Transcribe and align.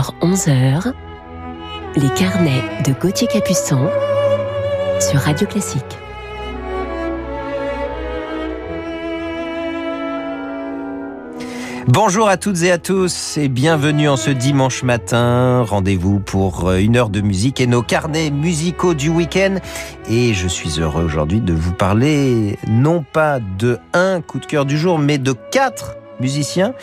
10h, 0.00 0.12
11h, 0.20 0.92
les 1.96 2.08
carnets 2.14 2.62
de 2.86 2.92
Gauthier 2.92 3.26
Capuçon 3.26 3.88
sur 4.98 5.20
Radio 5.20 5.46
Classique. 5.46 5.84
Bonjour 11.86 12.28
à 12.28 12.36
toutes 12.36 12.62
et 12.62 12.70
à 12.70 12.78
tous 12.78 13.36
et 13.36 13.48
bienvenue 13.48 14.08
en 14.08 14.16
ce 14.16 14.30
dimanche 14.30 14.84
matin. 14.84 15.62
Rendez-vous 15.62 16.20
pour 16.20 16.68
euh, 16.68 16.78
une 16.78 16.96
heure 16.96 17.10
de 17.10 17.20
musique 17.20 17.60
et 17.60 17.66
nos 17.66 17.82
carnets 17.82 18.30
musicaux 18.30 18.94
du 18.94 19.08
week-end. 19.08 19.56
Et 20.08 20.32
je 20.32 20.46
suis 20.46 20.78
heureux 20.78 21.04
aujourd'hui 21.04 21.40
de 21.40 21.52
vous 21.52 21.72
parler 21.72 22.58
non 22.68 23.02
pas 23.02 23.40
de 23.40 23.78
un 23.92 24.20
coup 24.20 24.38
de 24.38 24.46
cœur 24.46 24.66
du 24.66 24.78
jour, 24.78 24.98
mais 24.98 25.18
de 25.18 25.32
quatre 25.32 25.96
musiciens, 26.20 26.74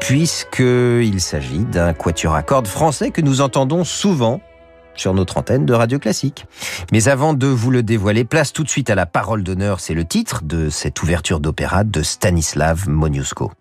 puisqu'il 0.00 1.20
s'agit 1.20 1.64
d'un 1.64 1.92
quatuor 1.92 2.34
à 2.34 2.42
cordes 2.42 2.66
français 2.66 3.10
que 3.10 3.20
nous 3.20 3.40
entendons 3.40 3.84
souvent 3.84 4.40
sur 4.94 5.14
notre 5.14 5.38
antenne 5.38 5.64
de 5.64 5.72
Radio 5.72 5.98
Classique. 5.98 6.46
Mais 6.92 7.08
avant 7.08 7.34
de 7.34 7.46
vous 7.46 7.70
le 7.70 7.82
dévoiler, 7.82 8.24
place 8.24 8.52
tout 8.52 8.64
de 8.64 8.68
suite 8.68 8.90
à 8.90 8.94
la 8.94 9.06
parole 9.06 9.44
d'honneur, 9.44 9.80
c'est 9.80 9.94
le 9.94 10.04
titre 10.04 10.42
de 10.42 10.70
cette 10.70 11.02
ouverture 11.02 11.40
d'opéra 11.40 11.84
de 11.84 12.02
Stanislav 12.02 12.88
Moniuszko. 12.88 13.52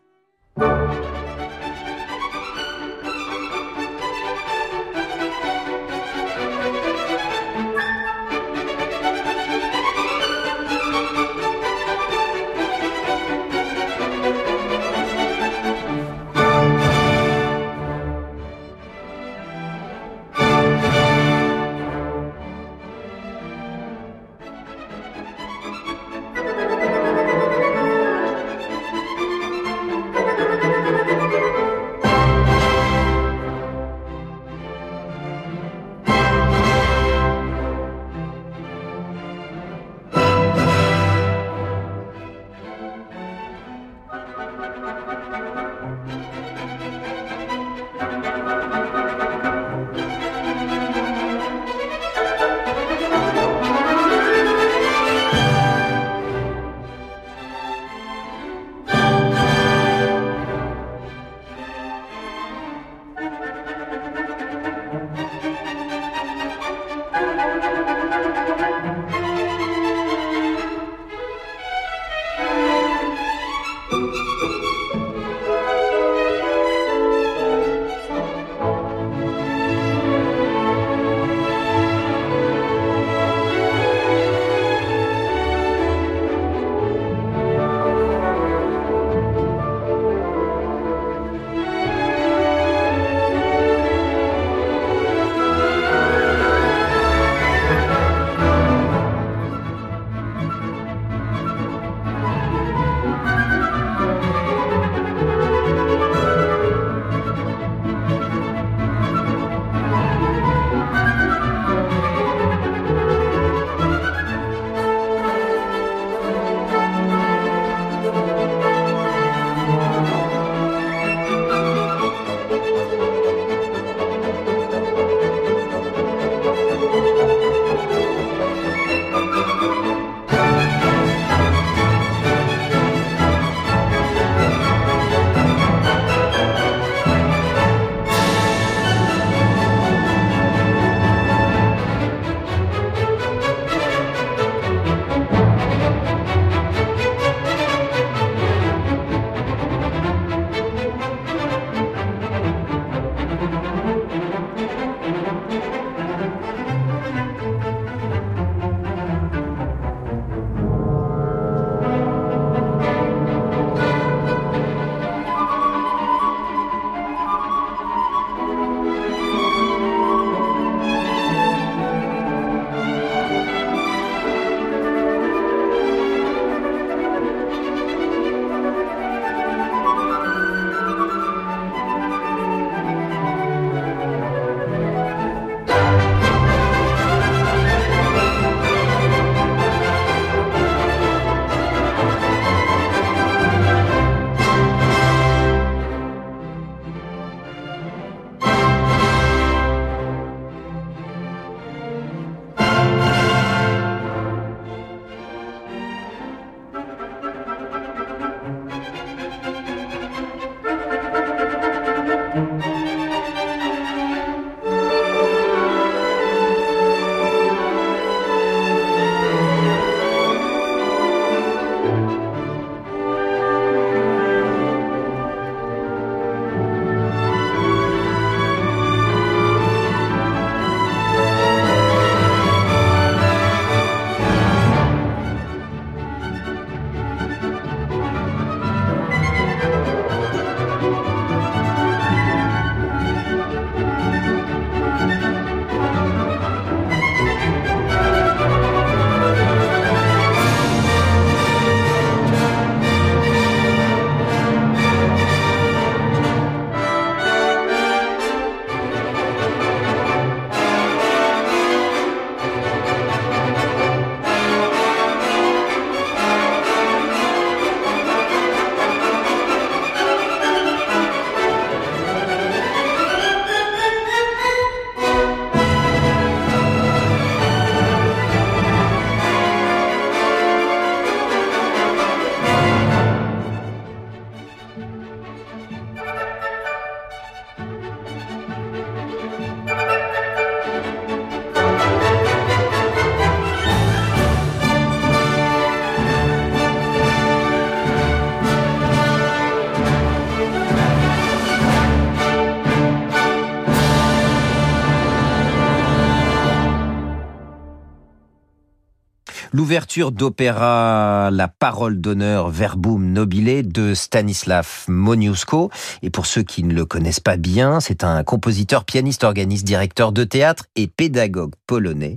L'ouverture 309.68 310.14
d'opéra 310.14 311.30
La 311.30 311.50
parole 311.50 312.00
d'honneur 312.00 312.50
Verbum 312.50 313.12
nobile 313.12 313.68
de 313.70 313.94
Stanislav 313.94 314.86
Moniuszko. 314.88 315.72
Et 316.02 316.10
pour 316.10 316.26
ceux 316.26 316.44
qui 316.44 316.64
ne 316.64 316.74
le 316.74 316.86
connaissent 316.86 317.20
pas 317.20 317.36
bien, 317.36 317.82
c'est 317.82 318.06
un 318.06 318.24
compositeur, 318.24 318.86
pianiste, 318.86 319.26
organiste, 319.26 319.66
directeur 319.66 320.14
de 320.14 320.24
théâtre 320.24 320.68
et 320.78 320.88
pédagogue 320.88 321.52
polonais 321.68 322.16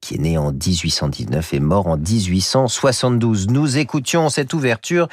qui 0.00 0.14
est 0.14 0.18
né 0.18 0.38
en 0.38 0.52
1819 0.52 1.54
et 1.54 1.58
mort 1.58 1.88
en 1.88 1.96
1872. 1.96 3.48
Nous 3.48 3.78
écoutions 3.78 4.28
cette 4.28 4.54
ouverture 4.54 5.08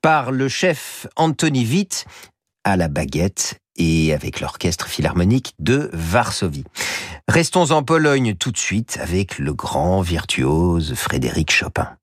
par 0.00 0.30
le 0.30 0.46
chef 0.46 1.08
Anthony 1.16 1.66
Witt 1.66 2.04
à 2.62 2.76
la 2.76 2.86
baguette 2.86 3.61
et 3.76 4.12
avec 4.12 4.40
l'orchestre 4.40 4.86
philharmonique 4.86 5.54
de 5.58 5.90
Varsovie. 5.92 6.64
Restons 7.28 7.70
en 7.70 7.82
Pologne 7.82 8.34
tout 8.34 8.50
de 8.50 8.58
suite 8.58 8.98
avec 9.00 9.38
le 9.38 9.54
grand 9.54 10.00
virtuose 10.02 10.94
Frédéric 10.94 11.52
Chopin. 11.52 11.96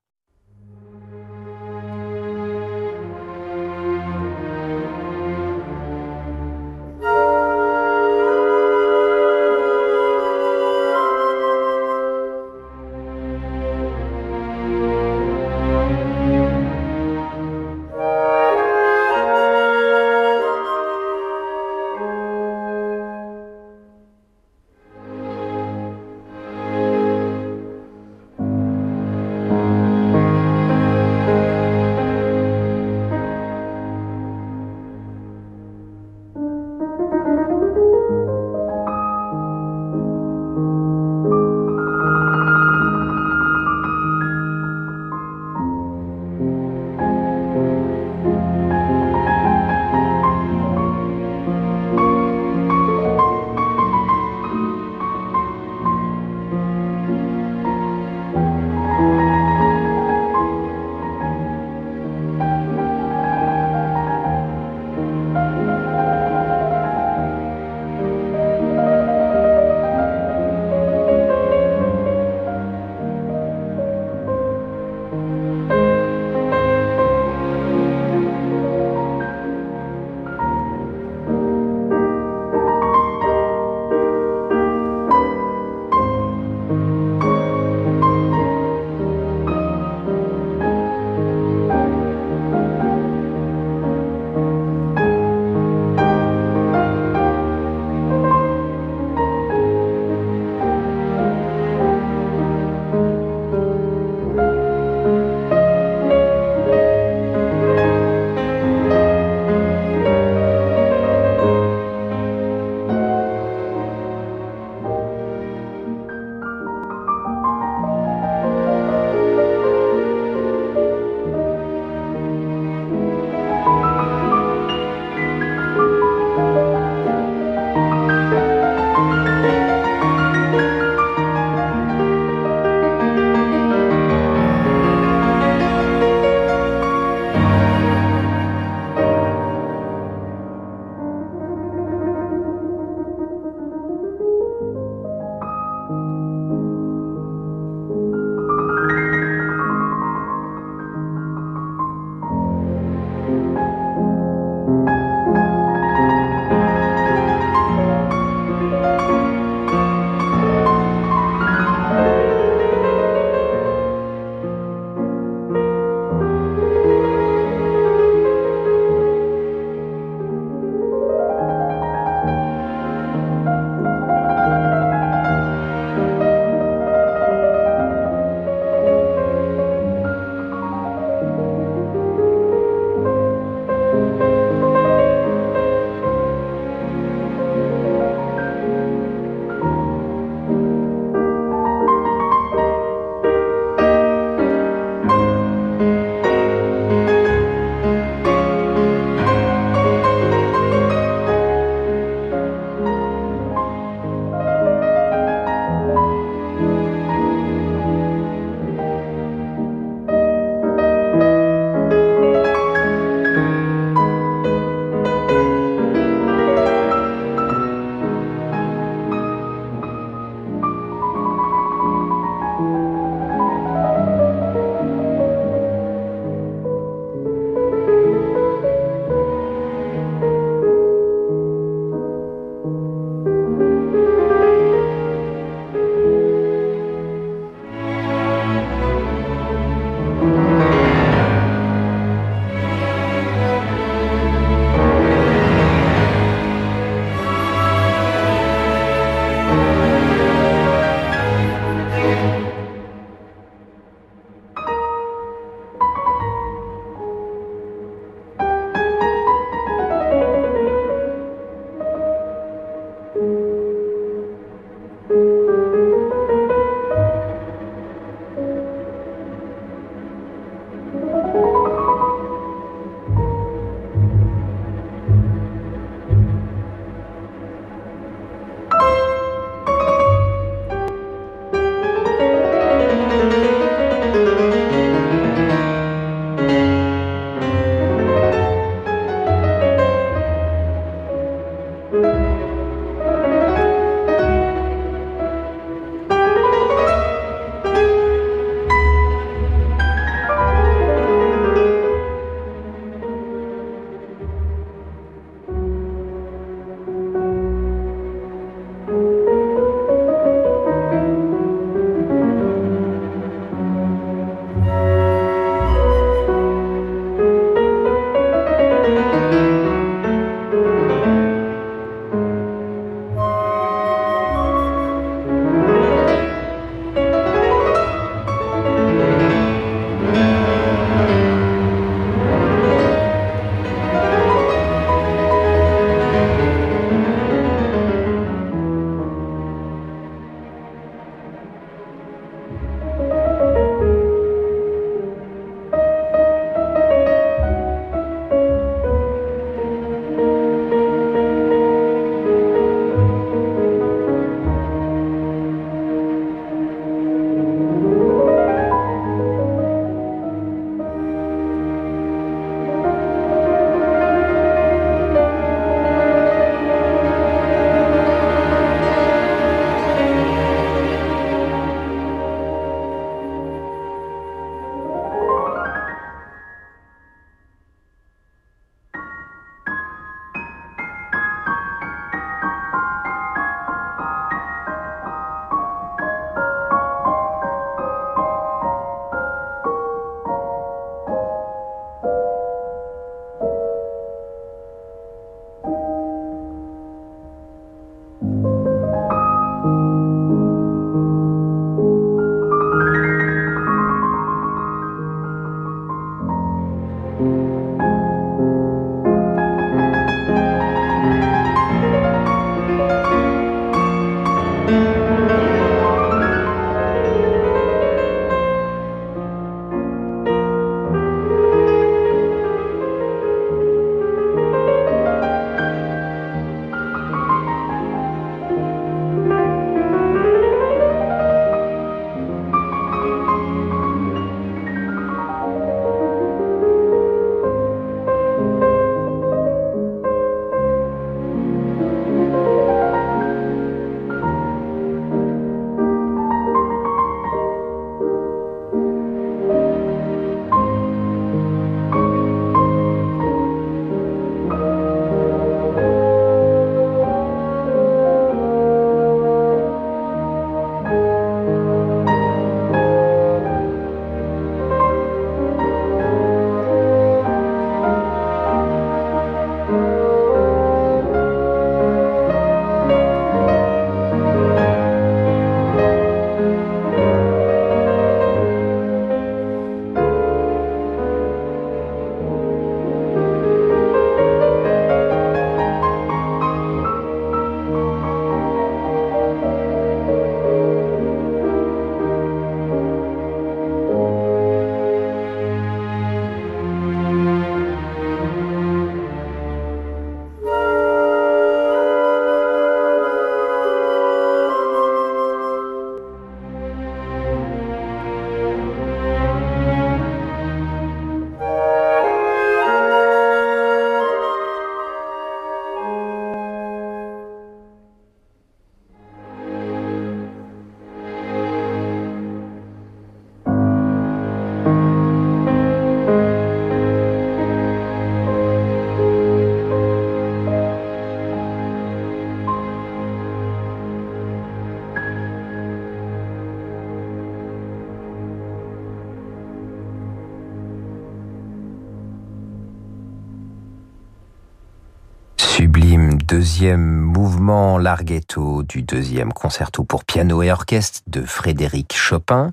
Deuxième 546.60 546.99
mouvement 546.99 547.78
larghetto 547.78 548.63
du 548.63 548.82
deuxième 548.82 549.32
concerto 549.32 549.86
pour 549.86 550.04
piano 550.04 550.43
et 550.43 550.51
orchestre 550.51 550.99
de 551.08 551.21
Frédéric 551.21 551.95
Chopin. 551.95 552.51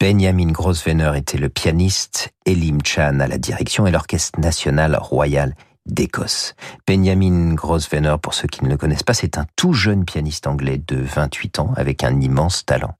Benjamin 0.00 0.50
Grosvenor 0.50 1.14
était 1.14 1.38
le 1.38 1.48
pianiste, 1.48 2.34
Elim 2.44 2.80
Chan 2.84 3.20
à 3.20 3.28
la 3.28 3.38
direction 3.38 3.86
et 3.86 3.92
l'Orchestre 3.92 4.40
national 4.40 4.98
royal 5.00 5.54
d'Écosse. 5.86 6.56
Benjamin 6.88 7.54
Grosvenor, 7.54 8.18
pour 8.18 8.34
ceux 8.34 8.48
qui 8.48 8.64
ne 8.64 8.68
le 8.68 8.76
connaissent 8.76 9.04
pas, 9.04 9.14
c'est 9.14 9.38
un 9.38 9.46
tout 9.54 9.74
jeune 9.74 10.04
pianiste 10.04 10.48
anglais 10.48 10.82
de 10.84 10.96
28 10.96 11.60
ans 11.60 11.72
avec 11.76 12.02
un 12.02 12.20
immense 12.20 12.66
talent. 12.66 12.96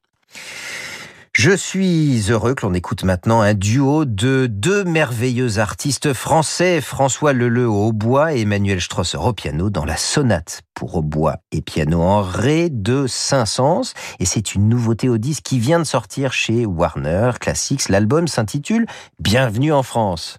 Je 1.37 1.50
suis 1.50 2.31
heureux 2.31 2.55
que 2.55 2.64
l'on 2.64 2.75
écoute 2.75 3.03
maintenant 3.03 3.41
un 3.41 3.55
duo 3.55 4.05
de 4.05 4.47
deux 4.47 4.85
merveilleux 4.85 5.59
artistes 5.59 6.12
français, 6.12 6.81
François 6.81 7.33
Leleu 7.33 7.69
au 7.69 7.88
hautbois 7.88 8.35
et 8.35 8.43
Emmanuel 8.43 8.81
Strosser 8.81 9.17
au 9.17 9.33
piano 9.33 9.69
dans 9.69 9.85
la 9.85 9.97
sonate 9.97 10.62
pour 10.75 10.95
hautbois 10.95 11.38
et 11.50 11.61
piano 11.61 12.00
en 12.00 12.23
ré 12.23 12.69
de 12.71 13.09
Saint-Saëns. 13.09 13.95
Et 14.21 14.26
c'est 14.26 14.55
une 14.55 14.69
nouveauté 14.69 15.09
au 15.09 15.19
disque 15.19 15.43
qui 15.43 15.59
vient 15.59 15.81
de 15.81 15.85
sortir 15.85 16.33
chez 16.33 16.67
Warner 16.67 17.33
Classics. 17.41 17.88
L'album 17.88 18.29
s'intitule 18.29 18.87
Bienvenue 19.19 19.73
en 19.73 19.83
France. 19.83 20.38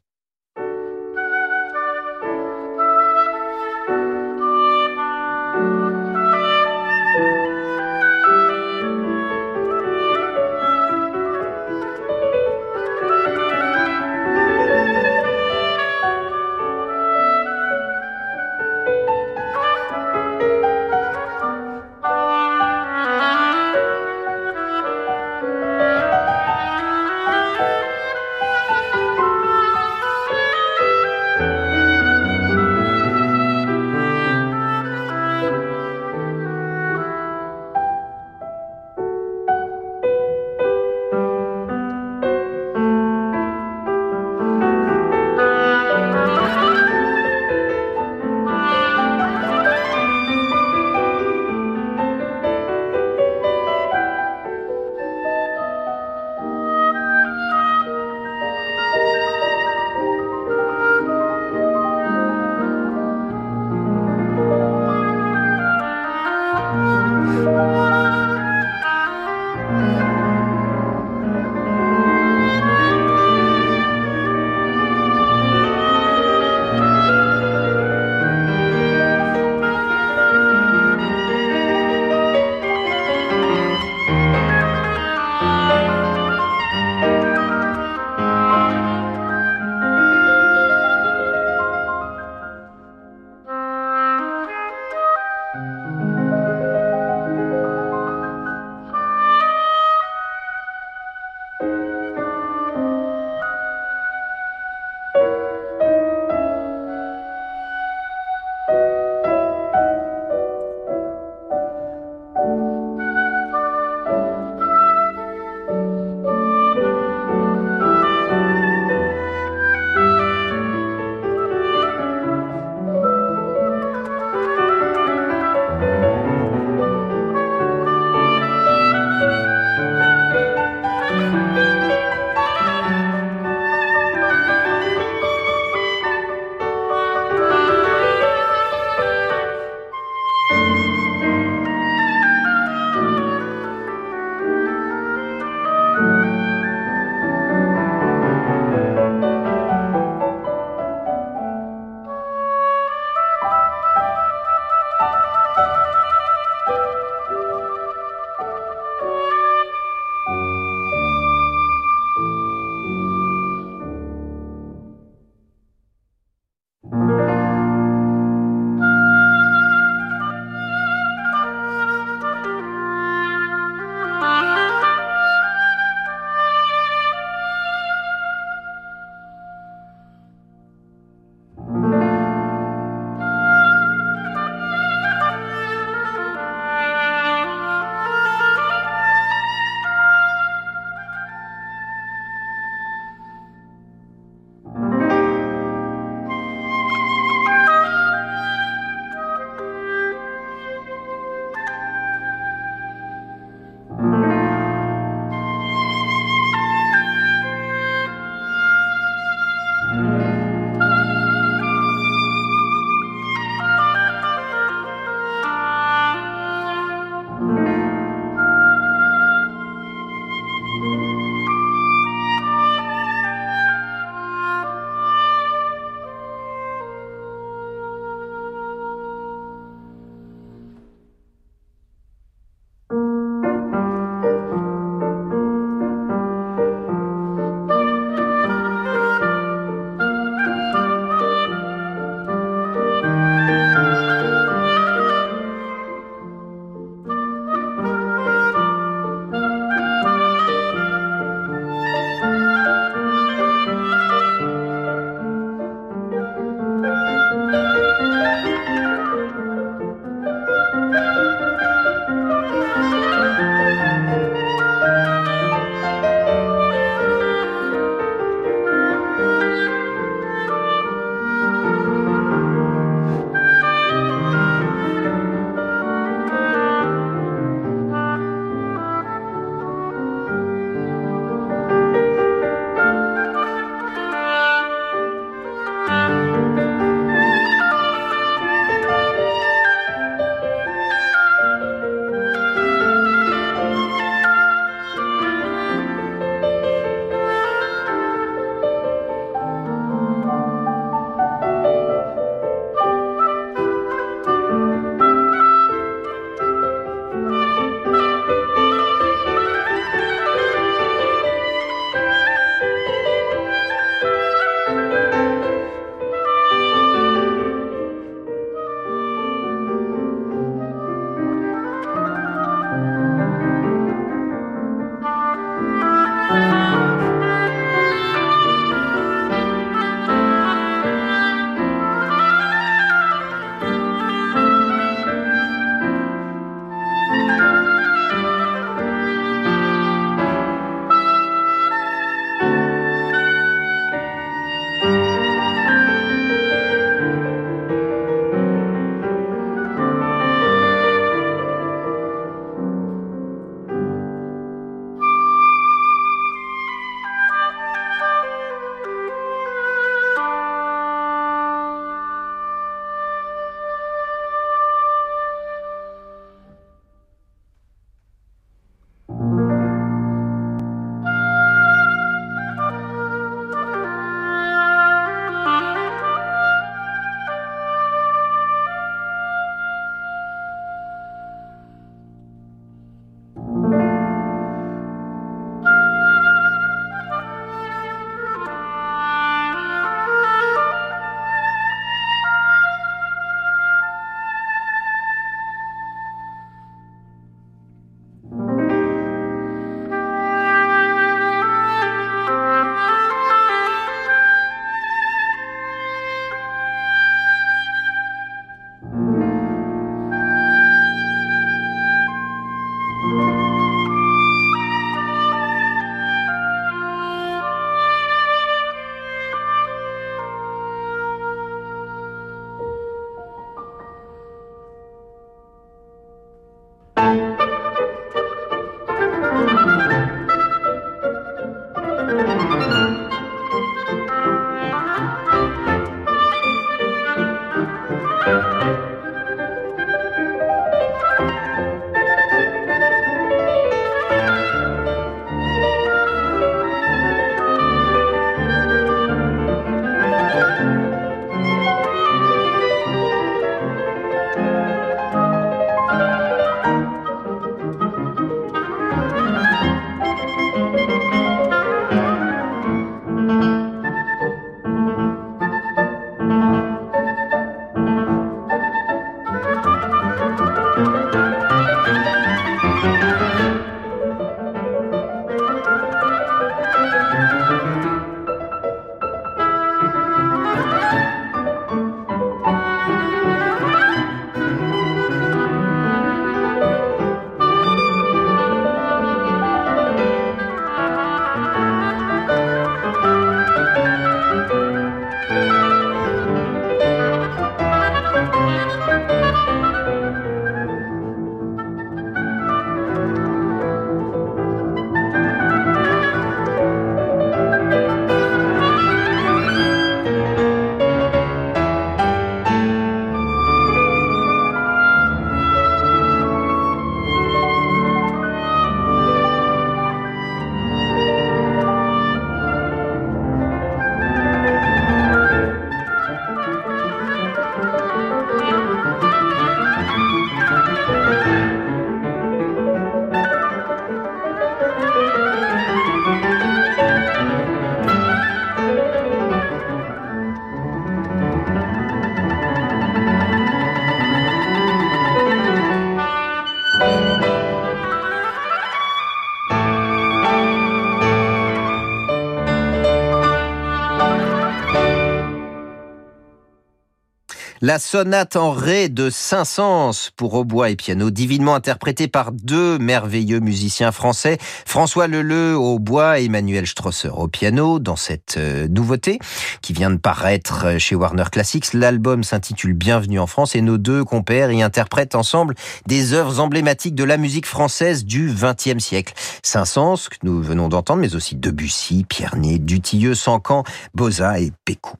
La 557.67 557.79
sonate 557.79 558.35
en 558.35 558.51
ré 558.51 558.89
de 558.89 559.09
Saint-Saëns 559.09 560.11
pour 560.15 560.35
hautbois 560.35 560.69
et 560.69 560.75
piano, 560.75 561.09
divinement 561.09 561.55
interprétée 561.55 562.07
par 562.07 562.31
deux 562.31 562.77
merveilleux 562.77 563.39
musiciens 563.39 563.91
français, 563.91 564.37
François 564.67 565.07
Leleu 565.07 565.57
au 565.57 565.79
bois 565.79 566.19
et 566.19 566.25
Emmanuel 566.25 566.67
Strosser 566.67 567.09
au 567.09 567.27
piano, 567.27 567.79
dans 567.79 567.95
cette 567.95 568.37
euh, 568.37 568.67
nouveauté 568.67 569.17
qui 569.63 569.73
vient 569.73 569.89
de 569.89 569.97
paraître 569.97 570.77
chez 570.77 570.93
Warner 570.93 571.23
Classics. 571.31 571.73
L'album 571.73 572.23
s'intitule 572.23 572.73
Bienvenue 572.73 573.17
en 573.17 573.25
France 573.25 573.55
et 573.55 573.61
nos 573.61 573.79
deux 573.79 574.03
compères 574.03 574.51
y 574.51 574.61
interprètent 574.61 575.15
ensemble 575.15 575.55
des 575.87 576.13
œuvres 576.13 576.39
emblématiques 576.39 576.93
de 576.93 577.03
la 577.03 577.17
musique 577.17 577.47
française 577.47 578.05
du 578.05 578.31
XXe 578.31 578.77
siècle. 578.77 579.15
Saint-Saëns, 579.41 580.07
que 580.11 580.17
nous 580.21 580.39
venons 580.39 580.69
d'entendre, 580.69 581.01
mais 581.01 581.15
aussi 581.15 581.35
Debussy, 581.35 582.05
Pierné, 582.07 582.59
Dutilleux, 582.59 583.15
Sancan, 583.15 583.63
Boza 583.95 584.39
et 584.39 584.51
Pécou. 584.65 584.97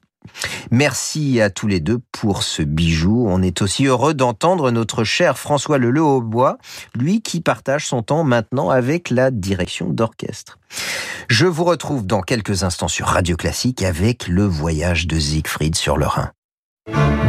Merci 0.70 1.40
à 1.40 1.50
tous 1.50 1.66
les 1.66 1.80
deux 1.80 1.98
pour 2.12 2.42
ce 2.42 2.62
bijou. 2.62 3.26
On 3.28 3.42
est 3.42 3.62
aussi 3.62 3.86
heureux 3.86 4.14
d'entendre 4.14 4.70
notre 4.70 5.04
cher 5.04 5.38
François 5.38 5.78
Leleu 5.78 6.02
au 6.02 6.20
bois, 6.20 6.58
lui 6.94 7.22
qui 7.22 7.40
partage 7.40 7.86
son 7.86 8.02
temps 8.02 8.24
maintenant 8.24 8.70
avec 8.70 9.10
la 9.10 9.30
direction 9.30 9.88
d'orchestre. 9.88 10.58
Je 11.28 11.46
vous 11.46 11.64
retrouve 11.64 12.06
dans 12.06 12.22
quelques 12.22 12.62
instants 12.62 12.88
sur 12.88 13.06
Radio 13.06 13.36
Classique 13.36 13.82
avec 13.82 14.28
le 14.28 14.44
voyage 14.44 15.06
de 15.06 15.18
Siegfried 15.18 15.74
sur 15.74 15.96
le 15.96 16.06
Rhin. 16.06 16.30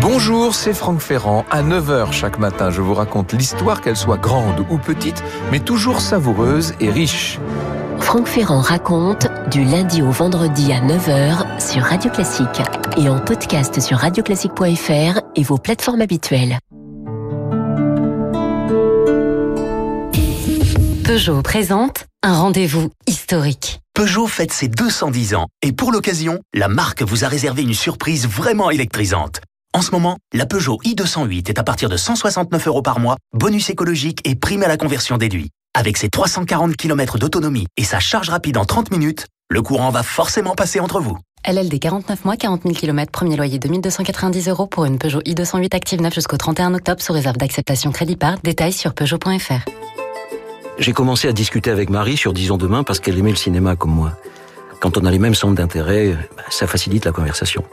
Bonjour, 0.01 0.53
c'est 0.53 0.73
Franck 0.73 0.99
Ferrand. 0.99 1.43
À 1.49 1.63
9h 1.63 2.11
chaque 2.11 2.37
matin, 2.37 2.69
je 2.69 2.81
vous 2.81 2.93
raconte 2.93 3.33
l'histoire, 3.33 3.81
qu'elle 3.81 3.97
soit 3.97 4.17
grande 4.17 4.65
ou 4.69 4.77
petite, 4.77 5.23
mais 5.51 5.59
toujours 5.59 5.99
savoureuse 5.99 6.73
et 6.79 6.89
riche. 6.89 7.39
Franck 7.99 8.27
Ferrand 8.27 8.61
raconte 8.61 9.27
du 9.51 9.63
lundi 9.63 10.01
au 10.01 10.11
vendredi 10.11 10.71
à 10.71 10.79
9h 10.79 11.59
sur 11.59 11.83
Radio 11.83 12.09
Classique 12.09 12.61
et 12.97 13.09
en 13.09 13.19
podcast 13.19 13.79
sur 13.81 13.97
radioclassique.fr 13.97 15.19
et 15.35 15.43
vos 15.43 15.57
plateformes 15.57 16.01
habituelles. 16.01 16.59
Peugeot 21.03 21.41
présente 21.41 22.05
un 22.23 22.33
rendez-vous 22.35 22.89
historique. 23.07 23.81
Peugeot 23.93 24.27
fête 24.27 24.51
ses 24.51 24.67
210 24.67 25.35
ans 25.35 25.47
et 25.61 25.71
pour 25.71 25.91
l'occasion, 25.91 26.39
la 26.53 26.67
marque 26.67 27.01
vous 27.01 27.25
a 27.25 27.27
réservé 27.27 27.63
une 27.63 27.73
surprise 27.73 28.27
vraiment 28.27 28.69
électrisante. 28.69 29.41
En 29.73 29.81
ce 29.81 29.91
moment, 29.91 30.17
la 30.33 30.45
Peugeot 30.45 30.79
i208 30.83 31.49
est 31.49 31.59
à 31.59 31.63
partir 31.63 31.89
de 31.89 31.97
169 31.97 32.67
euros 32.67 32.81
par 32.81 32.99
mois, 32.99 33.17
bonus 33.33 33.69
écologique 33.69 34.21
et 34.27 34.35
prime 34.35 34.63
à 34.63 34.67
la 34.67 34.77
conversion 34.77 35.17
déduit. 35.17 35.51
Avec 35.77 35.97
ses 35.97 36.09
340 36.09 36.75
km 36.75 37.19
d'autonomie 37.19 37.67
et 37.77 37.83
sa 37.83 37.99
charge 37.99 38.29
rapide 38.29 38.57
en 38.57 38.65
30 38.65 38.89
minutes, 38.89 39.27
le 39.47 39.61
courant 39.61 39.91
va 39.91 40.01
forcément 40.01 40.55
passer 40.55 40.79
entre 40.79 40.99
vous. 40.99 41.19
LLD 41.47 41.77
49 41.77 42.25
mois, 42.25 42.35
40 42.35 42.63
000 42.63 42.73
km, 42.73 43.11
premier 43.11 43.37
loyer 43.37 43.59
2290 43.59 44.49
euros 44.49 44.65
pour 44.65 44.85
une 44.85 44.97
Peugeot 44.97 45.21
i208 45.21 45.75
Active 45.75 46.01
9 46.01 46.11
jusqu'au 46.11 46.37
31 46.37 46.73
octobre 46.73 46.99
sous 46.99 47.13
réserve 47.13 47.37
d'acceptation 47.37 47.91
crédit 47.91 48.15
par. 48.15 48.39
Détails 48.39 48.73
sur 48.73 48.95
Peugeot.fr. 48.95 49.69
J'ai 50.79 50.93
commencé 50.93 51.27
à 51.27 51.31
discuter 51.31 51.69
avec 51.69 51.91
Marie 51.91 52.17
sur 52.17 52.33
Disons 52.33 52.57
demain 52.57 52.83
parce 52.83 52.99
qu'elle 52.99 53.19
aimait 53.19 53.29
le 53.29 53.35
cinéma 53.35 53.75
comme 53.75 53.91
moi. 53.91 54.13
Quand 54.81 54.97
on 54.97 55.05
a 55.05 55.11
les 55.11 55.19
mêmes 55.19 55.35
centres 55.35 55.53
d'intérêt, 55.53 56.17
bah, 56.35 56.43
ça 56.49 56.65
facilite 56.65 57.05
la 57.05 57.11
conversation. 57.11 57.63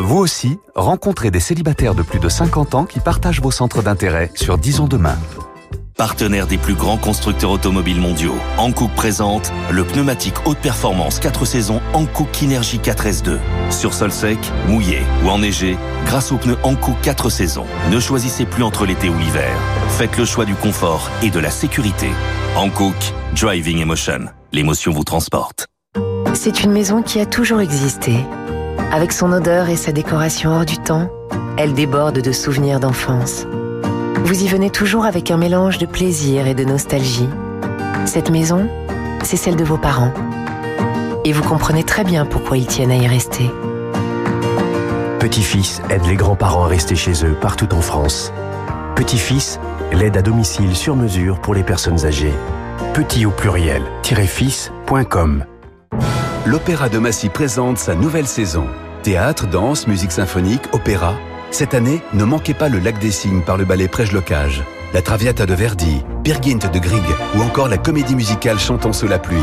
Vous 0.00 0.18
aussi, 0.18 0.58
rencontrez 0.74 1.30
des 1.30 1.38
célibataires 1.38 1.94
de 1.94 2.02
plus 2.02 2.18
de 2.18 2.28
50 2.28 2.74
ans 2.74 2.84
qui 2.84 2.98
partagent 2.98 3.40
vos 3.40 3.52
centres 3.52 3.80
d'intérêt 3.80 4.32
sur 4.34 4.58
Disons 4.58 4.88
demain. 4.88 5.16
Partenaire 5.96 6.46
des 6.46 6.58
plus 6.58 6.74
grands 6.74 6.98
constructeurs 6.98 7.50
automobiles 7.50 8.02
mondiaux, 8.02 8.36
Hankook 8.58 8.90
présente 8.94 9.50
le 9.70 9.82
pneumatique 9.82 10.34
haute 10.44 10.58
performance 10.58 11.18
4 11.18 11.46
saisons 11.46 11.80
Hankook 11.94 12.30
Kinergy 12.32 12.76
4S2. 12.76 13.38
Sur 13.70 13.94
sol 13.94 14.12
sec, 14.12 14.38
mouillé 14.68 15.00
ou 15.24 15.30
enneigé, 15.30 15.78
grâce 16.04 16.32
aux 16.32 16.36
pneus 16.36 16.58
Hankook 16.64 17.00
4 17.00 17.30
saisons, 17.30 17.64
ne 17.90 17.98
choisissez 17.98 18.44
plus 18.44 18.62
entre 18.62 18.84
l'été 18.84 19.08
ou 19.08 19.16
l'hiver. 19.16 19.50
Faites 19.88 20.18
le 20.18 20.26
choix 20.26 20.44
du 20.44 20.54
confort 20.54 21.10
et 21.22 21.30
de 21.30 21.40
la 21.40 21.50
sécurité. 21.50 22.10
Hankook 22.56 23.14
Driving 23.34 23.78
Emotion. 23.78 24.26
L'émotion 24.52 24.92
vous 24.92 25.04
transporte. 25.04 25.66
C'est 26.34 26.62
une 26.62 26.72
maison 26.72 27.00
qui 27.00 27.20
a 27.20 27.26
toujours 27.26 27.62
existé. 27.62 28.18
Avec 28.92 29.12
son 29.12 29.32
odeur 29.32 29.70
et 29.70 29.76
sa 29.76 29.92
décoration 29.92 30.50
hors 30.50 30.66
du 30.66 30.76
temps, 30.76 31.08
elle 31.56 31.72
déborde 31.72 32.20
de 32.20 32.32
souvenirs 32.32 32.80
d'enfance. 32.80 33.46
Vous 34.26 34.42
y 34.42 34.48
venez 34.48 34.70
toujours 34.70 35.04
avec 35.04 35.30
un 35.30 35.36
mélange 35.36 35.78
de 35.78 35.86
plaisir 35.86 36.48
et 36.48 36.54
de 36.54 36.64
nostalgie. 36.64 37.28
Cette 38.06 38.28
maison, 38.28 38.68
c'est 39.22 39.36
celle 39.36 39.54
de 39.54 39.62
vos 39.62 39.76
parents. 39.76 40.12
Et 41.24 41.32
vous 41.32 41.44
comprenez 41.44 41.84
très 41.84 42.02
bien 42.02 42.26
pourquoi 42.26 42.56
ils 42.56 42.66
tiennent 42.66 42.90
à 42.90 42.96
y 42.96 43.06
rester. 43.06 43.48
Petit-fils 45.20 45.80
aide 45.90 46.04
les 46.06 46.16
grands-parents 46.16 46.64
à 46.64 46.66
rester 46.66 46.96
chez 46.96 47.24
eux 47.24 47.36
partout 47.40 47.72
en 47.72 47.80
France. 47.80 48.32
Petit-fils, 48.96 49.60
l'aide 49.92 50.16
à 50.16 50.22
domicile 50.22 50.74
sur 50.74 50.96
mesure 50.96 51.40
pour 51.40 51.54
les 51.54 51.62
personnes 51.62 52.04
âgées. 52.04 52.34
Petit 52.94 53.26
au 53.26 53.30
pluriel, 53.30 53.82
fils.com. 54.02 55.44
L'Opéra 56.46 56.88
de 56.88 56.98
Massy 56.98 57.28
présente 57.28 57.78
sa 57.78 57.94
nouvelle 57.94 58.26
saison. 58.26 58.66
Théâtre, 59.04 59.46
danse, 59.46 59.86
musique 59.86 60.10
symphonique, 60.10 60.64
opéra 60.72 61.14
cette 61.50 61.74
année, 61.74 62.02
ne 62.12 62.24
manquez 62.24 62.54
pas 62.54 62.68
le 62.68 62.78
Lac 62.78 62.98
des 62.98 63.10
Cygnes 63.10 63.42
par 63.42 63.56
le 63.56 63.64
ballet 63.64 63.88
Prège-Locage, 63.88 64.62
la 64.92 65.02
Traviata 65.02 65.46
de 65.46 65.54
Verdi, 65.54 66.02
Birgint 66.22 66.70
de 66.72 66.78
Grieg 66.78 67.04
ou 67.34 67.42
encore 67.42 67.68
la 67.68 67.78
comédie 67.78 68.14
musicale 68.14 68.58
Chantons 68.58 68.92
sous 68.92 69.08
la 69.08 69.18
pluie. 69.18 69.36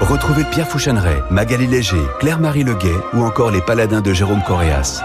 Retrouvez 0.00 0.44
Pierre 0.44 0.68
Fouchaneret, 0.68 1.22
Magali 1.30 1.66
Léger, 1.66 2.02
Claire-Marie 2.20 2.64
Leguet 2.64 2.94
ou 3.14 3.24
encore 3.24 3.50
les 3.50 3.60
Paladins 3.60 4.00
de 4.00 4.12
Jérôme 4.12 4.42
Coréas. 4.46 5.02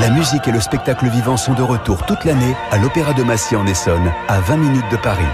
La 0.00 0.10
musique 0.10 0.46
et 0.46 0.52
le 0.52 0.60
spectacle 0.60 1.08
vivant 1.08 1.36
sont 1.36 1.54
de 1.54 1.62
retour 1.62 2.04
toute 2.06 2.24
l'année 2.24 2.54
à 2.70 2.78
l'Opéra 2.78 3.12
de 3.12 3.22
Massy 3.22 3.56
en 3.56 3.66
Essonne, 3.66 4.12
à 4.28 4.40
20 4.40 4.56
minutes 4.56 4.90
de 4.92 4.96
Paris. 4.96 5.24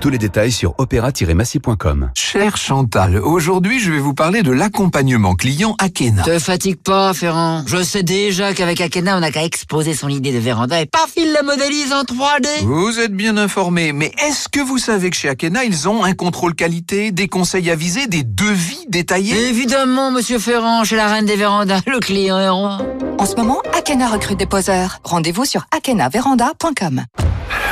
Tous 0.00 0.10
les 0.10 0.18
détails 0.18 0.52
sur 0.52 0.74
opéra-massy.com. 0.78 2.10
Cher 2.14 2.56
Chantal, 2.56 3.18
aujourd'hui 3.18 3.80
je 3.80 3.90
vais 3.90 3.98
vous 3.98 4.12
parler 4.12 4.42
de 4.42 4.52
l'accompagnement 4.52 5.34
client 5.34 5.74
Akena. 5.80 6.22
Te 6.22 6.38
fatigue 6.38 6.76
pas, 6.76 7.14
Ferrand. 7.14 7.64
Je 7.66 7.82
sais 7.82 8.02
déjà 8.02 8.52
qu'avec 8.52 8.80
Akena, 8.80 9.16
on 9.16 9.20
n'a 9.20 9.30
qu'à 9.30 9.44
exposer 9.44 9.94
son 9.94 10.08
idée 10.08 10.32
de 10.32 10.38
véranda 10.38 10.80
et 10.80 10.86
paf, 10.86 11.12
il 11.16 11.32
la 11.32 11.42
modélise 11.42 11.92
en 11.92 12.02
3D. 12.02 12.64
Vous 12.64 13.00
êtes 13.00 13.14
bien 13.14 13.36
informé, 13.38 13.92
mais 13.92 14.12
est-ce 14.26 14.48
que 14.48 14.60
vous 14.60 14.78
savez 14.78 15.10
que 15.10 15.16
chez 15.16 15.30
Akena, 15.30 15.64
ils 15.64 15.88
ont 15.88 16.04
un 16.04 16.12
contrôle 16.12 16.54
qualité, 16.54 17.10
des 17.10 17.28
conseils 17.28 17.70
avisés, 17.70 18.06
des 18.06 18.22
devis 18.22 18.86
détaillés? 18.88 19.48
Évidemment, 19.48 20.10
monsieur 20.10 20.38
Ferrand, 20.38 20.84
chez 20.84 20.96
la 20.96 21.08
reine 21.08 21.26
des 21.26 21.36
vérandas, 21.36 21.80
le 21.86 22.00
client 22.00 22.38
est 22.38 22.48
roi. 22.48 22.78
En 23.18 23.24
ce 23.24 23.34
moment, 23.34 23.62
Akena 23.76 24.08
recrute 24.08 24.38
des 24.38 24.46
poseurs. 24.46 24.98
Rendez-vous 25.04 25.46
sur 25.46 25.64
akenaveranda.com. 25.74 27.04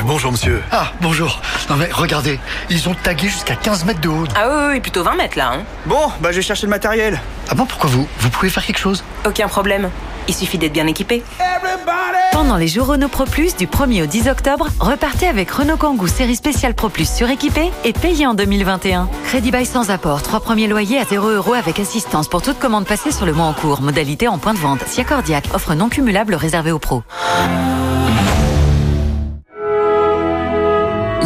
Bonjour 0.03 0.33
monsieur. 0.33 0.63
Ah, 0.71 0.93
bonjour. 1.01 1.41
Non 1.71 1.77
mais 1.77 1.89
regardez, 1.93 2.39
ils 2.69 2.89
ont 2.89 2.95
tagué 2.95 3.29
jusqu'à 3.29 3.55
15 3.57 3.85
mètres 3.85 4.01
de 4.01 4.09
haut. 4.09 4.25
Ah 4.37 4.49
oui, 4.49 4.65
oui, 4.75 4.81
plutôt 4.81 5.03
20 5.03 5.17
mètres 5.17 5.39
là. 5.39 5.53
Hein. 5.55 5.63
Bon, 5.87 6.09
bah 6.21 6.31
je 6.31 6.37
vais 6.37 6.43
chercher 6.43 6.67
le 6.67 6.71
matériel. 6.71 7.21
Ah 7.49 7.55
bon, 7.55 7.65
pourquoi 7.67 7.89
vous 7.91 8.07
Vous 8.19 8.31
pouvez 8.31 8.51
faire 8.51 8.65
quelque 8.65 8.79
chose? 8.79 9.05
Aucun 9.27 9.49
problème. 9.49 9.91
Il 10.29 10.35
suffit 10.35 10.59
d'être 10.59 10.73
bien 10.73 10.87
équipé. 10.87 11.23
Pendant 12.33 12.57
les 12.57 12.67
jours 12.69 12.87
Renault 12.89 13.09
Pro 13.09 13.25
Plus 13.25 13.57
du 13.57 13.67
1er 13.67 14.03
au 14.03 14.07
10 14.07 14.29
octobre, 14.29 14.69
repartez 14.81 15.27
avec 15.29 15.51
Renault 15.51 15.77
Kangoo 15.77 16.07
série 16.07 16.37
spéciale 16.37 16.75
Pro 16.75 16.89
Plus 16.89 17.09
suréquipé 17.11 17.71
et 17.85 17.93
payé 17.93 18.27
en 18.27 18.35
2021. 18.35 19.09
Crédit 19.27 19.51
bail 19.51 19.67
sans 19.67 19.91
apport, 19.91 20.23
trois 20.23 20.41
premiers 20.41 20.67
loyers 20.67 20.99
à 20.99 21.05
0 21.05 21.29
euros 21.29 21.55
avec 21.55 21.79
assistance 21.79 22.29
pour 22.29 22.43
toute 22.43 22.59
commande 22.59 22.87
passée 22.87 23.13
sur 23.13 23.27
le 23.27 23.33
mois 23.33 23.47
en 23.47 23.53
cours. 23.53 23.81
Modalité 23.81 24.29
en 24.29 24.39
point 24.39 24.55
de 24.55 24.59
vente. 24.59 24.81
Siacordiac, 24.87 25.45
offre 25.55 25.75
non 25.75 25.89
cumulable 25.89 26.35
réservée 26.35 26.73
aux 26.73 26.79
pros. 26.79 27.03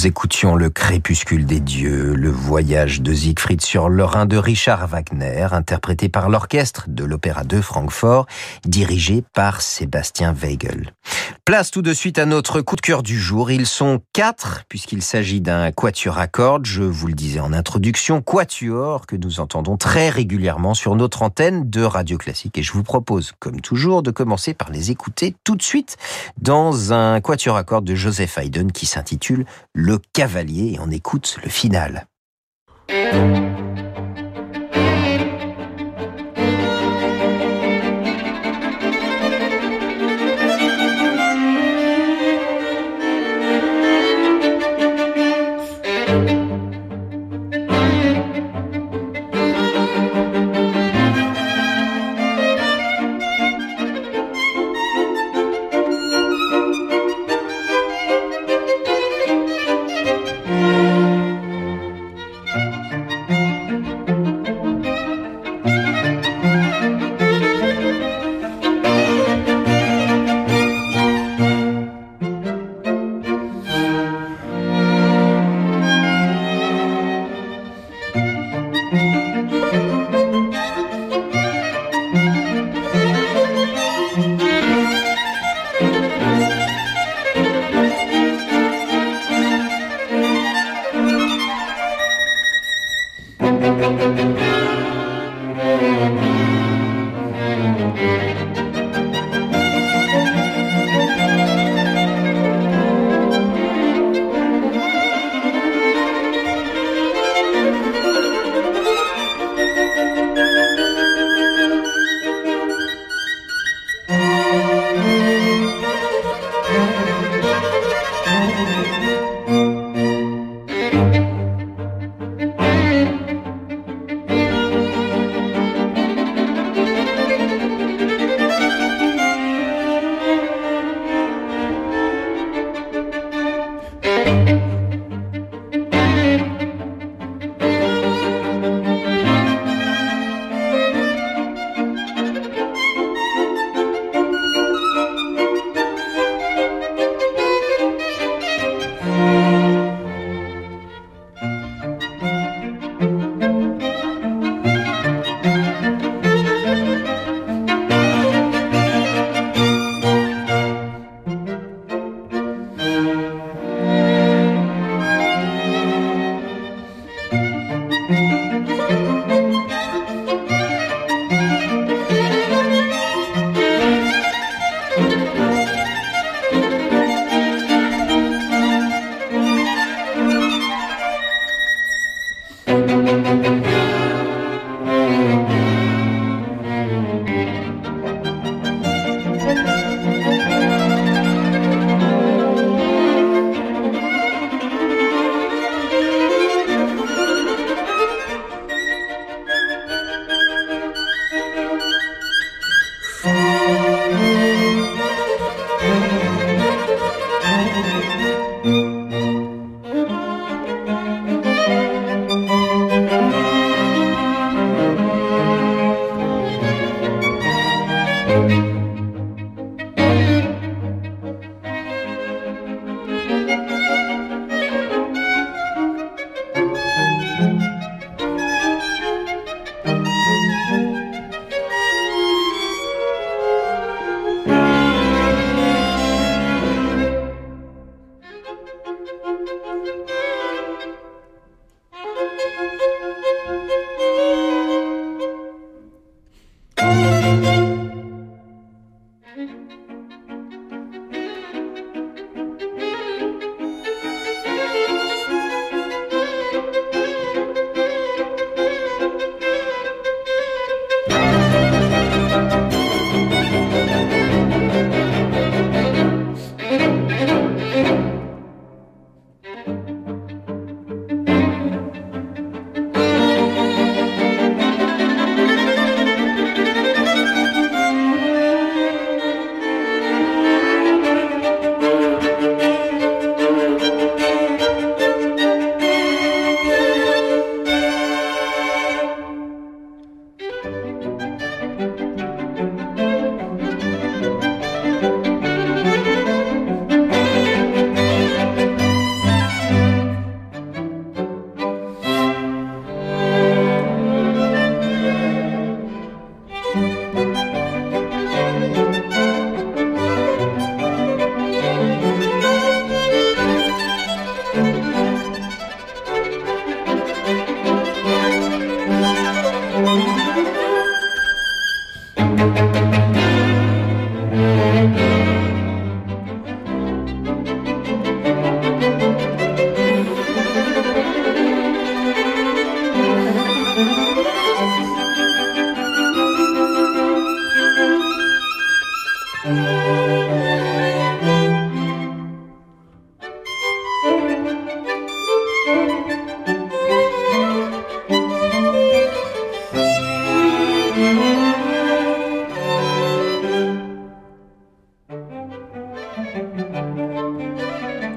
Nous 0.00 0.06
écoutions 0.06 0.56
Le 0.56 0.70
crépuscule 0.70 1.44
des 1.44 1.60
dieux, 1.60 2.14
le 2.14 2.30
voyage 2.30 3.02
de 3.02 3.12
Siegfried 3.12 3.60
sur 3.60 3.90
le 3.90 4.02
Rhin 4.02 4.24
de 4.24 4.38
Richard 4.38 4.88
Wagner, 4.88 5.48
interprété 5.52 6.08
par 6.08 6.30
l'orchestre 6.30 6.86
de 6.88 7.04
l'Opéra 7.04 7.44
de 7.44 7.60
Francfort, 7.60 8.24
dirigé 8.64 9.22
par 9.34 9.60
Sébastien 9.60 10.32
Weigel. 10.32 10.94
Place 11.44 11.70
tout 11.70 11.82
de 11.82 11.92
suite 11.92 12.18
à 12.18 12.24
notre 12.24 12.62
coup 12.62 12.76
de 12.76 12.80
cœur 12.80 13.02
du 13.02 13.18
jour. 13.18 13.50
Ils 13.50 13.66
sont 13.66 14.00
quatre, 14.14 14.62
puisqu'il 14.70 15.02
s'agit 15.02 15.42
d'un 15.42 15.70
quatuor 15.70 16.16
à 16.16 16.28
cordes, 16.28 16.64
je 16.64 16.82
vous 16.82 17.08
le 17.08 17.12
disais 17.12 17.40
en 17.40 17.52
introduction, 17.52 18.22
quatuor 18.22 19.06
que 19.06 19.16
nous 19.16 19.40
entendons 19.40 19.76
très 19.76 20.08
régulièrement 20.08 20.72
sur 20.72 20.96
notre 20.96 21.22
antenne 21.22 21.68
de 21.68 21.82
Radio 21.82 22.16
Classique. 22.16 22.56
Et 22.56 22.62
je 22.62 22.72
vous 22.72 22.84
propose, 22.84 23.32
comme 23.38 23.60
toujours, 23.60 24.02
de 24.02 24.10
commencer 24.10 24.54
par 24.54 24.70
les 24.70 24.90
écouter 24.90 25.34
tout 25.44 25.56
de 25.56 25.62
suite 25.62 25.98
dans 26.40 26.94
un 26.94 27.20
quatuor 27.20 27.56
à 27.56 27.64
cordes 27.64 27.84
de 27.84 27.94
Joseph 27.94 28.38
Haydn 28.38 28.70
qui 28.70 28.86
s'intitule 28.86 29.44
Le 29.74 29.89
Cavalier 30.12 30.74
et 30.74 30.80
on 30.80 30.90
écoute 30.90 31.36
le 31.42 31.50
final. 31.50 32.06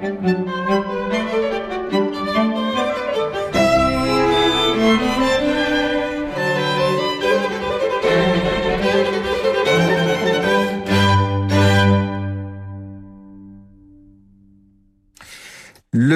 Le 0.04 0.12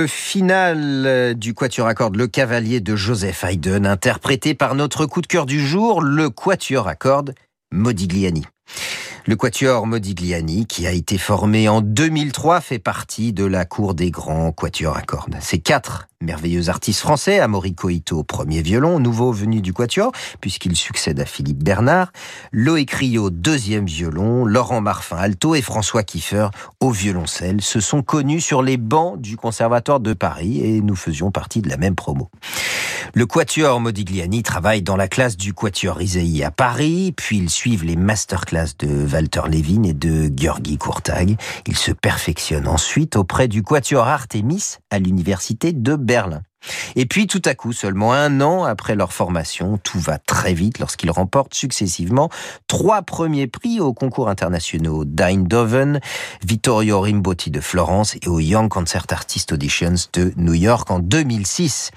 final 0.06 1.36
du 1.36 1.54
Quatuor 1.54 1.88
à 1.88 1.94
cordes, 1.94 2.18
Le 2.18 2.28
Cavalier 2.28 2.82
de 2.82 2.98
Joseph 2.98 3.46
Haydn, 3.46 3.86
interprété 3.86 4.54
par 4.54 4.76
notre 4.76 5.06
coup 5.06 5.22
de 5.22 5.28
cœur 5.28 5.46
du 5.46 5.66
jour, 5.66 6.02
le 6.02 6.30
Quatuor 6.30 6.90
à 6.90 6.96
cordes 6.96 7.36
Modigliani. 7.72 8.44
Le 9.30 9.36
quatuor 9.36 9.88
Modigliani, 9.88 10.66
qui 10.68 10.88
a 10.88 10.94
été 10.94 11.18
formé 11.18 11.68
en 11.68 11.82
2003, 11.82 12.62
fait 12.62 12.80
partie 12.80 13.34
de 13.34 13.44
la 13.44 13.66
cour 13.66 13.94
des 13.94 14.10
grands 14.10 14.54
quatuors 14.54 14.96
à 14.96 15.02
cordes. 15.02 15.36
Ces 15.42 15.60
quatre 15.60 16.08
merveilleux 16.22 16.70
artistes 16.70 17.02
français, 17.02 17.40
Amaury 17.40 17.76
Coito, 17.76 18.24
premier 18.24 18.62
violon, 18.62 19.00
nouveau 19.00 19.32
venu 19.32 19.62
du 19.62 19.74
quatuor, 19.74 20.14
puisqu'il 20.40 20.76
succède 20.76 21.20
à 21.20 21.26
Philippe 21.26 21.64
Bernard, 21.64 22.12
Loïc 22.52 22.92
Rio, 22.92 23.30
deuxième 23.30 23.86
violon, 23.86 24.46
Laurent 24.46 24.82
Marfin, 24.82 25.18
alto 25.18 25.56
et 25.56 25.62
François 25.62 26.04
Kiefer 26.04 26.48
au 26.80 26.92
violoncelle, 26.92 27.62
se 27.62 27.80
sont 27.80 28.02
connus 28.02 28.42
sur 28.42 28.64
les 28.64 28.78
bancs 28.78 29.20
du 29.20 29.38
Conservatoire 29.38 30.00
de 30.00 30.14
Paris 30.14 30.62
et 30.64 30.82
nous 30.82 30.96
faisions 30.96 31.32
partie 31.32 31.62
de 31.62 31.70
la 31.70 31.78
même 31.78 31.96
promo. 31.96 32.32
Le 33.14 33.26
quatuor 33.26 33.80
Modigliani 33.80 34.44
travaille 34.44 34.82
dans 34.82 34.96
la 34.96 35.08
classe 35.08 35.38
du 35.38 35.54
quatuor 35.54 36.02
Isai 36.02 36.44
à 36.44 36.52
Paris, 36.52 37.14
puis 37.16 37.38
ils 37.38 37.50
suivent 37.50 37.86
les 37.86 37.96
masterclass 37.96 38.76
de 38.80 38.88
Walter 39.18 39.42
Levin 39.48 39.82
et 39.82 39.94
de 39.94 40.32
Georgi 40.36 40.78
Courtag. 40.78 41.38
Ils 41.66 41.76
se 41.76 41.92
perfectionnent 41.92 42.68
ensuite 42.68 43.16
auprès 43.16 43.48
du 43.48 43.64
quatuor 43.64 44.08
Artemis 44.08 44.76
à 44.92 45.00
l'université 45.00 45.74
de 45.74 45.96
Berlin. 45.96 46.44
Et 46.96 47.08
puis 47.08 47.26
tout 47.26 47.42
à 47.46 47.56
coup, 47.56 47.74
seulement 47.74 48.14
un 48.14 48.42
an 48.42 48.64
après 48.64 48.96
leur 48.96 49.14
formation, 49.14 49.80
tout 49.84 50.00
va 50.00 50.20
très 50.20 50.54
vite 50.54 50.78
lorsqu'ils 50.78 51.10
remportent 51.10 51.56
successivement 51.56 52.30
trois 52.68 53.02
premiers 53.02 53.48
prix 53.48 53.80
aux 53.80 53.94
concours 53.94 54.30
internationaux 54.30 55.04
d'Eindhoven, 55.04 56.00
Vittorio 56.46 57.02
Rimbotti 57.02 57.50
de 57.50 57.60
Florence 57.60 58.18
et 58.22 58.28
au 58.28 58.40
Young 58.40 58.70
Concert 58.70 59.08
Artist 59.10 59.52
Auditions 59.52 59.96
de 60.14 60.32
New 60.38 60.54
York 60.54 60.92
en 60.92 61.00
2006. 61.00 61.90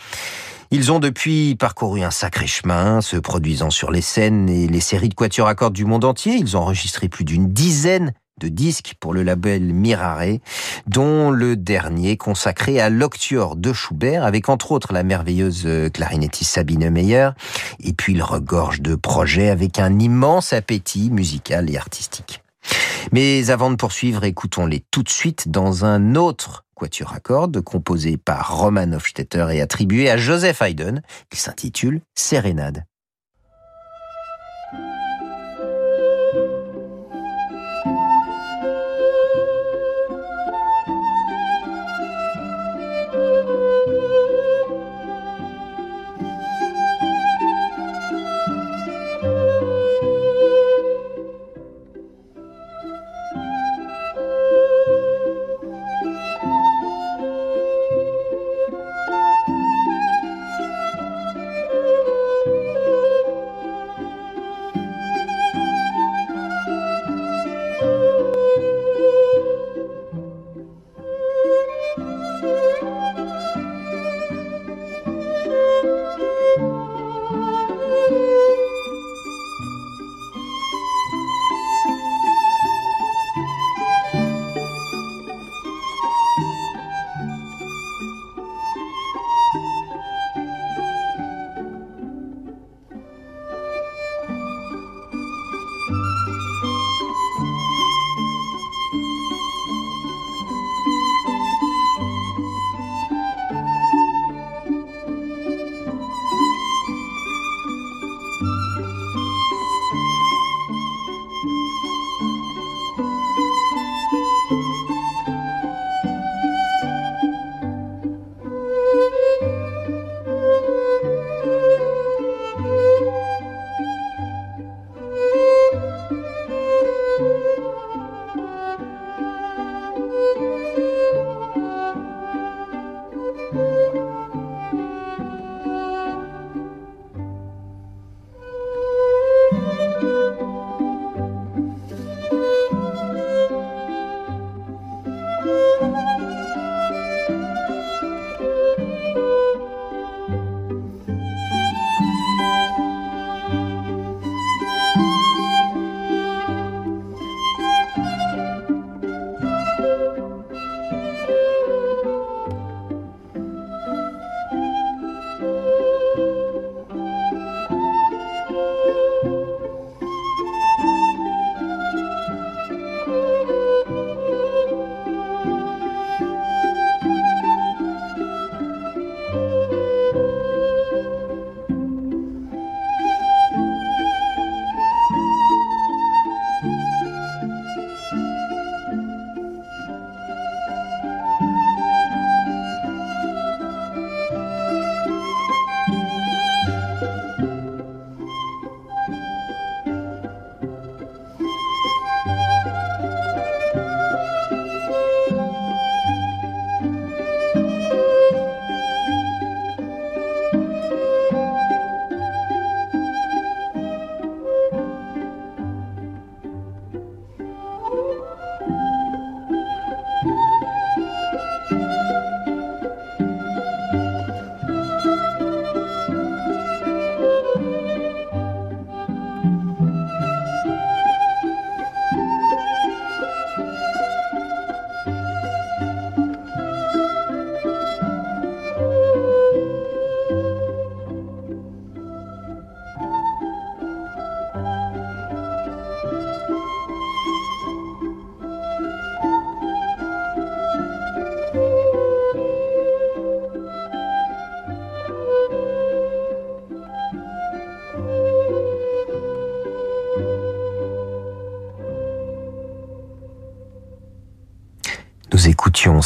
Ils 0.72 0.92
ont 0.92 1.00
depuis 1.00 1.56
parcouru 1.56 2.02
un 2.02 2.12
sacré 2.12 2.46
chemin, 2.46 3.00
se 3.00 3.16
produisant 3.16 3.70
sur 3.70 3.90
les 3.90 4.02
scènes 4.02 4.48
et 4.48 4.68
les 4.68 4.78
séries 4.78 5.08
de 5.08 5.14
quatuors 5.14 5.48
à 5.48 5.56
cordes 5.56 5.72
du 5.72 5.84
monde 5.84 6.04
entier. 6.04 6.34
Ils 6.34 6.56
ont 6.56 6.60
enregistré 6.60 7.08
plus 7.08 7.24
d'une 7.24 7.52
dizaine 7.52 8.12
de 8.40 8.46
disques 8.46 8.94
pour 9.00 9.12
le 9.12 9.24
label 9.24 9.74
Mirare, 9.74 10.38
dont 10.86 11.32
le 11.32 11.56
dernier 11.56 12.16
consacré 12.16 12.80
à 12.80 12.88
l'Octuor 12.88 13.56
de 13.56 13.72
Schubert, 13.72 14.24
avec 14.24 14.48
entre 14.48 14.70
autres 14.70 14.92
la 14.92 15.02
merveilleuse 15.02 15.68
clarinettiste 15.92 16.52
Sabine 16.52 16.88
Meyer, 16.88 17.30
et 17.80 17.92
puis 17.92 18.12
il 18.12 18.22
regorge 18.22 18.80
de 18.80 18.94
projets 18.94 19.50
avec 19.50 19.80
un 19.80 19.98
immense 19.98 20.52
appétit 20.52 21.10
musical 21.10 21.68
et 21.68 21.78
artistique. 21.78 22.44
Mais 23.10 23.50
avant 23.50 23.70
de 23.70 23.76
poursuivre, 23.76 24.22
écoutons-les 24.22 24.84
tout 24.92 25.02
de 25.02 25.08
suite 25.08 25.48
dans 25.48 25.84
un 25.84 26.14
autre 26.14 26.64
quatuor 26.80 27.12
à 27.12 27.20
cordes 27.20 27.60
composé 27.60 28.16
par 28.16 28.56
Roman 28.58 28.92
Hofstetter 28.92 29.48
et 29.52 29.60
attribué 29.60 30.08
à 30.08 30.16
Joseph 30.16 30.62
Haydn, 30.62 31.02
qui 31.28 31.38
s'intitule 31.38 32.00
Sérénade. 32.14 32.84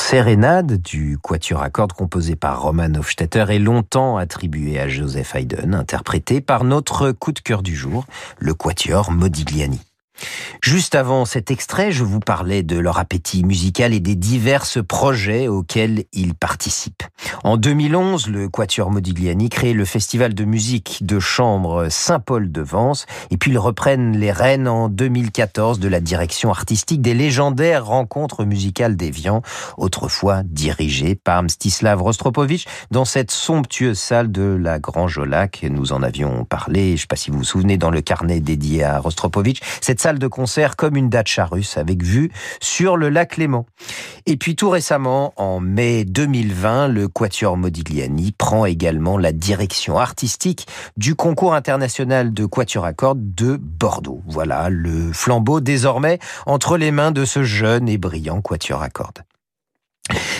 Sérénade 0.06 0.82
du 0.82 1.16
quatuor 1.16 1.62
à 1.62 1.70
cordes 1.70 1.94
composé 1.94 2.36
par 2.36 2.60
Roman 2.60 2.94
Hofstetter 2.94 3.46
et 3.48 3.58
longtemps 3.58 4.18
attribué 4.18 4.78
à 4.78 4.86
Joseph 4.86 5.34
Haydn, 5.34 5.74
interprété 5.74 6.42
par 6.42 6.64
notre 6.64 7.10
coup 7.12 7.32
de 7.32 7.40
cœur 7.40 7.62
du 7.62 7.74
jour, 7.74 8.04
le 8.38 8.52
quatuor 8.52 9.10
Modigliani. 9.10 9.80
Juste 10.62 10.94
avant 10.94 11.24
cet 11.24 11.50
extrait, 11.50 11.92
je 11.92 12.04
vous 12.04 12.20
parlais 12.20 12.62
de 12.62 12.78
leur 12.78 12.98
appétit 12.98 13.44
musical 13.44 13.92
et 13.92 14.00
des 14.00 14.14
divers 14.14 14.64
projets 14.88 15.48
auxquels 15.48 16.04
ils 16.12 16.34
participent. 16.34 17.02
En 17.42 17.56
2011, 17.56 18.28
le 18.28 18.48
Quatuor 18.48 18.90
Modigliani 18.90 19.50
crée 19.50 19.72
le 19.72 19.84
festival 19.84 20.34
de 20.34 20.44
musique 20.44 21.04
de 21.04 21.20
chambre 21.20 21.88
Saint-Paul 21.90 22.50
de 22.50 22.62
Vence 22.62 23.06
et 23.30 23.36
puis 23.36 23.50
ils 23.50 23.58
reprennent 23.58 24.16
les 24.16 24.32
rênes 24.32 24.68
en 24.68 24.88
2014 24.88 25.80
de 25.80 25.88
la 25.88 26.00
direction 26.00 26.50
artistique 26.50 27.02
des 27.02 27.14
légendaires 27.14 27.86
rencontres 27.86 28.44
musicales 28.44 28.96
d'Evian, 28.96 29.42
autrefois 29.76 30.42
dirigées 30.44 31.14
par 31.14 31.42
Mstislav 31.42 32.00
Rostropovitch 32.00 32.64
dans 32.90 33.04
cette 33.04 33.30
somptueuse 33.30 33.98
salle 33.98 34.32
de 34.32 34.42
la 34.42 34.78
Grange 34.78 35.18
au 35.18 35.24
Lac. 35.24 35.66
Nous 35.68 35.92
en 35.92 36.02
avions 36.02 36.44
parlé, 36.44 36.88
je 36.88 36.92
ne 36.92 36.96
sais 36.98 37.06
pas 37.06 37.16
si 37.16 37.30
vous 37.30 37.38
vous 37.38 37.44
souvenez, 37.44 37.76
dans 37.76 37.90
le 37.90 38.00
carnet 38.00 38.40
dédié 38.40 38.84
à 38.84 38.98
Rostropovitch. 38.98 39.60
Salle 40.04 40.18
de 40.18 40.26
concert 40.26 40.76
comme 40.76 40.96
une 40.96 41.08
dacha 41.08 41.46
russe 41.46 41.78
avec 41.78 42.02
vue 42.02 42.30
sur 42.60 42.98
le 42.98 43.08
lac 43.08 43.38
Léman. 43.38 43.64
Et 44.26 44.36
puis 44.36 44.54
tout 44.54 44.68
récemment, 44.68 45.32
en 45.36 45.60
mai 45.60 46.04
2020, 46.04 46.88
le 46.88 47.08
Quatuor 47.08 47.56
Modigliani 47.56 48.32
prend 48.32 48.66
également 48.66 49.16
la 49.16 49.32
direction 49.32 49.96
artistique 49.98 50.66
du 50.98 51.14
concours 51.14 51.54
international 51.54 52.34
de 52.34 52.44
Quatuor 52.44 52.84
à 52.84 52.92
cordes 52.92 53.34
de 53.34 53.56
Bordeaux. 53.56 54.20
Voilà 54.26 54.68
le 54.68 55.10
flambeau 55.10 55.62
désormais 55.62 56.18
entre 56.44 56.76
les 56.76 56.90
mains 56.90 57.10
de 57.10 57.24
ce 57.24 57.42
jeune 57.42 57.88
et 57.88 57.96
brillant 57.96 58.42
Quatuor 58.42 58.82
à 58.82 58.90
cordes. 58.90 59.24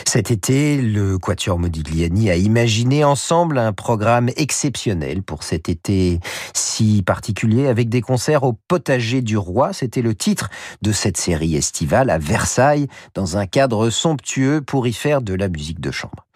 Cet 0.07 0.31
été, 0.31 0.81
le 0.81 1.19
Quatuor 1.19 1.59
Modigliani 1.59 2.31
a 2.31 2.37
imaginé 2.37 3.05
ensemble 3.05 3.59
un 3.59 3.73
programme 3.73 4.29
exceptionnel 4.37 5.23
pour 5.23 5.43
cet 5.43 5.69
été 5.69 6.21
si 6.53 7.03
particulier 7.03 7.67
avec 7.67 7.89
des 7.89 8.01
concerts 8.01 8.45
au 8.45 8.53
potager 8.53 9.23
du 9.23 9.37
roi. 9.37 9.73
C'était 9.73 10.03
le 10.03 10.15
titre 10.15 10.51
de 10.83 10.93
cette 10.93 11.17
série 11.17 11.57
estivale 11.57 12.11
à 12.11 12.19
Versailles 12.19 12.87
dans 13.15 13.39
un 13.39 13.47
cadre 13.47 13.91
somptueux 13.91 14.61
pour 14.61 14.87
y 14.87 14.93
faire 14.93 15.23
de 15.23 15.35
la 15.35 15.49
musique 15.49 15.81
de 15.81 15.91
chambre. 15.91 16.27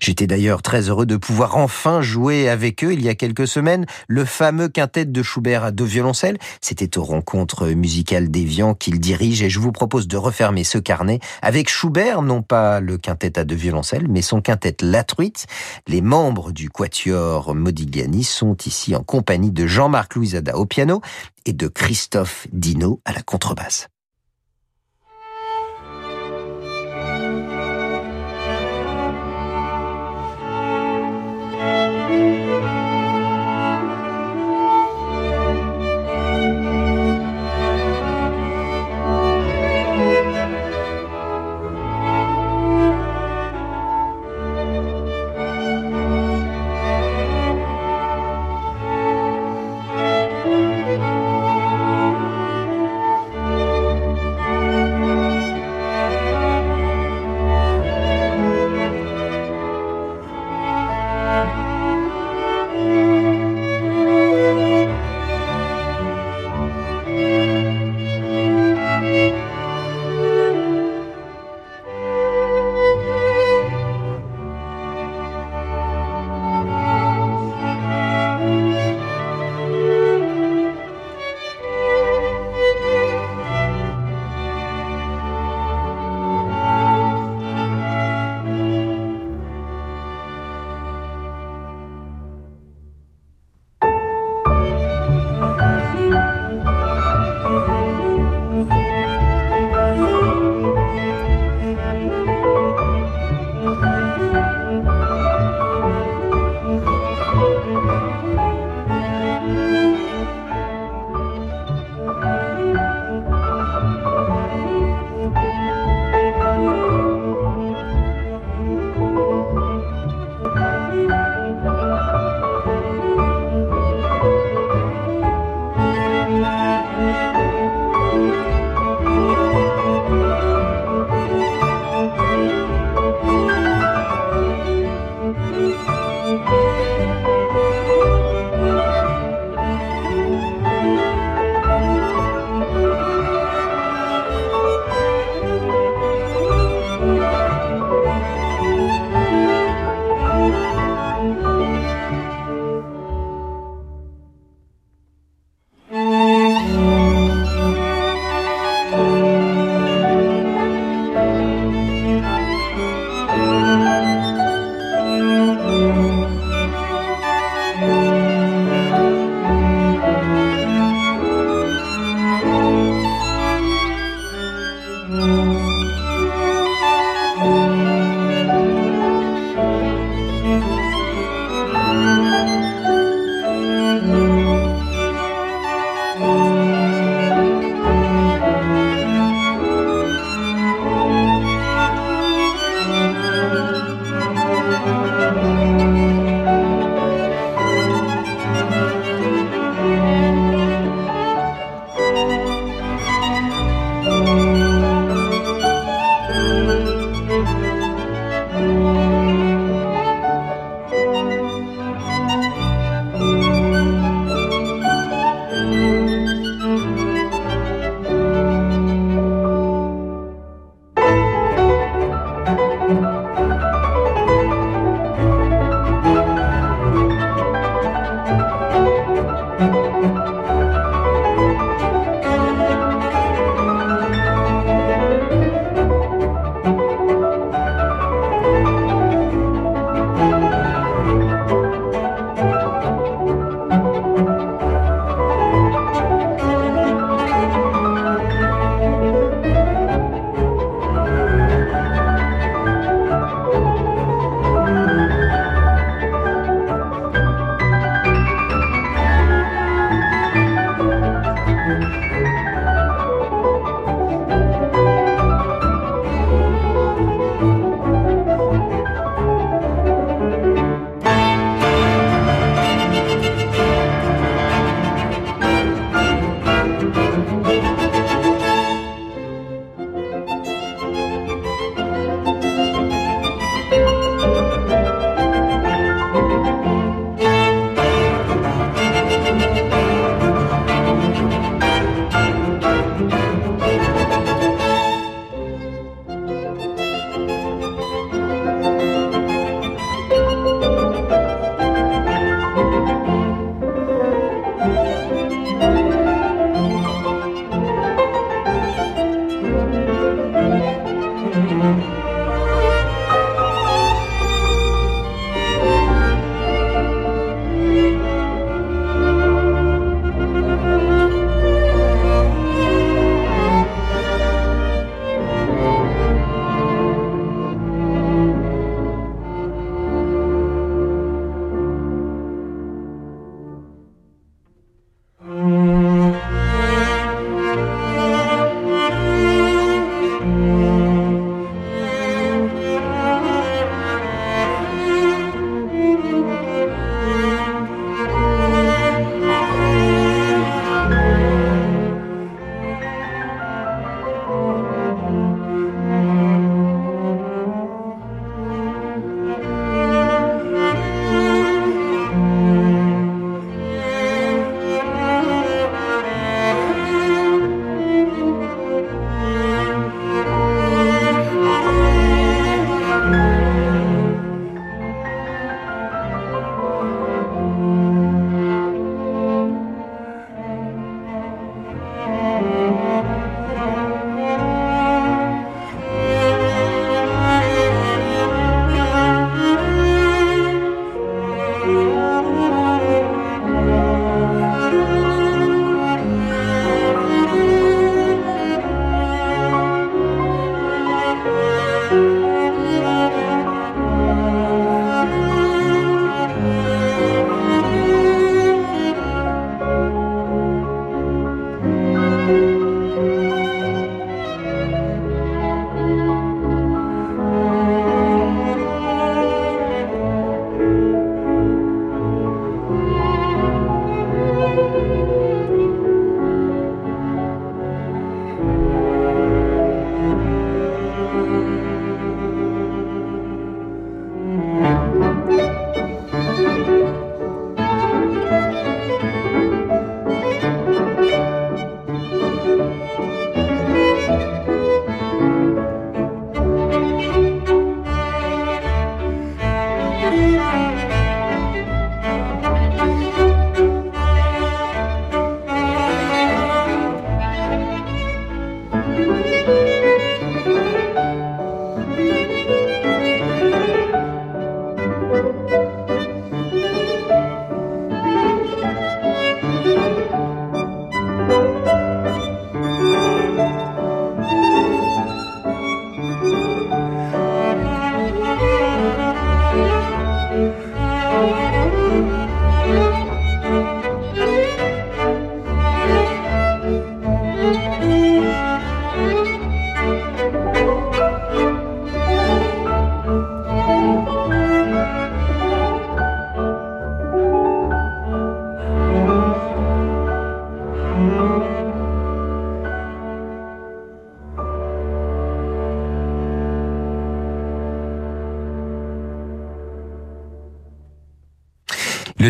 J'étais 0.00 0.26
d'ailleurs 0.26 0.62
très 0.62 0.88
heureux 0.88 1.06
de 1.06 1.16
pouvoir 1.16 1.56
enfin 1.56 2.02
jouer 2.02 2.48
avec 2.48 2.82
eux 2.84 2.92
il 2.92 3.00
y 3.02 3.08
a 3.08 3.14
quelques 3.14 3.46
semaines 3.46 3.86
le 4.08 4.24
fameux 4.24 4.68
quintet 4.68 5.04
de 5.04 5.22
Schubert 5.22 5.62
à 5.62 5.70
deux 5.70 5.84
violoncelles. 5.84 6.38
C'était 6.60 6.98
aux 6.98 7.04
rencontres 7.04 7.68
musicales 7.68 8.30
d'Evian 8.30 8.74
qu'il 8.74 8.98
dirige 8.98 9.42
et 9.42 9.50
je 9.50 9.60
vous 9.60 9.70
propose 9.70 10.08
de 10.08 10.16
refermer 10.16 10.64
ce 10.64 10.78
carnet 10.78 11.20
avec 11.40 11.70
Schubert, 11.70 12.22
non 12.22 12.42
pas 12.42 12.80
le 12.80 12.98
quintet 12.98 13.13
à 13.36 13.44
deux 13.44 13.54
violoncelles, 13.54 14.08
mais 14.08 14.22
son 14.22 14.40
quintet 14.40 14.76
La 14.82 15.04
Truite. 15.04 15.46
Les 15.86 16.00
membres 16.00 16.52
du 16.52 16.70
quatuor 16.70 17.54
Modigliani 17.54 18.24
sont 18.24 18.56
ici 18.66 18.94
en 18.94 19.02
compagnie 19.02 19.50
de 19.50 19.66
Jean-Marc 19.66 20.14
Louisada 20.14 20.56
au 20.56 20.66
piano 20.66 21.00
et 21.46 21.52
de 21.52 21.68
Christophe 21.68 22.46
Dino 22.52 23.00
à 23.04 23.12
la 23.12 23.22
contrebasse. 23.22 23.88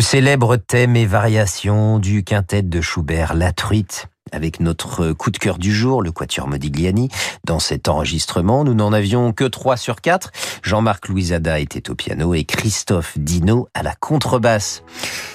Célèbre 0.05 0.55
thème 0.55 0.95
et 0.95 1.07
variation 1.07 1.97
du 1.97 2.23
quintet 2.23 2.61
de 2.61 2.79
Schubert, 2.79 3.33
La 3.33 3.51
Truite, 3.51 4.05
avec 4.31 4.59
notre 4.59 5.13
coup 5.13 5.31
de 5.31 5.37
cœur 5.39 5.57
du 5.57 5.73
jour, 5.73 6.03
le 6.03 6.11
Quatuor 6.11 6.47
Modigliani. 6.47 7.09
Dans 7.43 7.57
cet 7.57 7.87
enregistrement, 7.87 8.63
nous 8.63 8.75
n'en 8.75 8.93
avions 8.93 9.33
que 9.33 9.45
3 9.45 9.77
sur 9.77 10.01
4. 10.01 10.31
Jean-Marc 10.61 11.07
Louisada 11.07 11.59
était 11.59 11.89
au 11.89 11.95
piano 11.95 12.35
et 12.35 12.43
Christophe 12.43 13.17
Dino 13.17 13.67
à 13.73 13.81
la 13.81 13.95
contrebasse. 13.95 14.83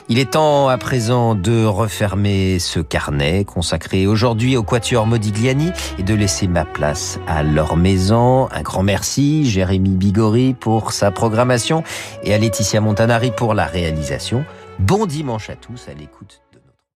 Il 0.08 0.20
est 0.20 0.32
temps 0.32 0.68
à 0.68 0.78
présent 0.78 1.34
de 1.34 1.64
refermer 1.64 2.60
ce 2.60 2.78
carnet 2.78 3.44
consacré 3.44 4.06
aujourd'hui 4.06 4.56
au 4.56 4.62
Quatuor 4.62 5.04
Modigliani 5.04 5.72
et 5.98 6.04
de 6.04 6.14
laisser 6.14 6.46
ma 6.46 6.64
place 6.64 7.18
à 7.26 7.42
leur 7.42 7.76
maison. 7.76 8.48
Un 8.52 8.62
grand 8.62 8.84
merci, 8.84 9.50
Jérémy 9.50 9.90
Bigori 9.90 10.54
pour 10.54 10.92
sa 10.92 11.10
programmation 11.10 11.82
et 12.22 12.32
à 12.34 12.38
Laetitia 12.38 12.80
Montanari 12.80 13.32
pour 13.32 13.54
la 13.54 13.66
réalisation. 13.66 14.44
Bon 14.80 15.04
dimanche 15.04 15.50
à 15.50 15.56
tous 15.56 15.88
à 15.88 15.94
l'écoute 15.94 16.40